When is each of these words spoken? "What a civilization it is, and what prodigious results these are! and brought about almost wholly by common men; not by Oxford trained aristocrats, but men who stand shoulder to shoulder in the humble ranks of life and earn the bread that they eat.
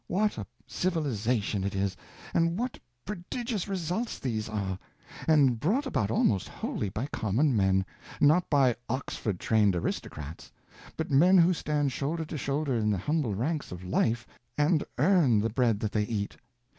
"What 0.07 0.39
a 0.39 0.47
civilization 0.65 1.63
it 1.63 1.75
is, 1.75 1.95
and 2.33 2.57
what 2.57 2.79
prodigious 3.05 3.67
results 3.67 4.17
these 4.17 4.49
are! 4.49 4.79
and 5.27 5.59
brought 5.59 5.85
about 5.85 6.09
almost 6.09 6.47
wholly 6.49 6.89
by 6.89 7.05
common 7.05 7.55
men; 7.55 7.85
not 8.19 8.49
by 8.49 8.75
Oxford 8.89 9.39
trained 9.39 9.75
aristocrats, 9.75 10.51
but 10.97 11.11
men 11.11 11.37
who 11.37 11.53
stand 11.53 11.91
shoulder 11.91 12.25
to 12.25 12.37
shoulder 12.39 12.73
in 12.73 12.89
the 12.89 12.97
humble 12.97 13.35
ranks 13.35 13.71
of 13.71 13.83
life 13.83 14.25
and 14.57 14.83
earn 14.97 15.39
the 15.39 15.51
bread 15.51 15.79
that 15.81 15.91
they 15.91 16.05
eat. 16.05 16.35